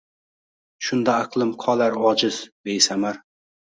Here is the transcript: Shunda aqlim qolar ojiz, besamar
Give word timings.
Shunda 0.87 1.17
aqlim 1.25 1.53
qolar 1.67 1.99
ojiz, 2.13 2.41
besamar 2.71 3.25